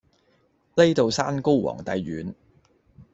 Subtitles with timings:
[0.77, 2.33] 呢度山高皇帝遠